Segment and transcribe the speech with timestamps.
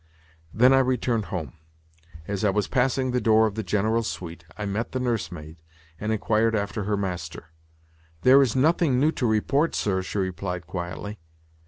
[0.51, 1.53] Then I returned home.
[2.27, 5.57] As I was passing the door of the General's suite, I met the nursemaid,
[5.99, 7.51] and inquired after her master.
[8.23, 11.19] "There is nothing new to report, sir," she replied quietly.